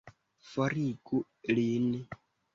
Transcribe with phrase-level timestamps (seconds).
[0.53, 1.21] Forigu
[1.53, 1.87] lin!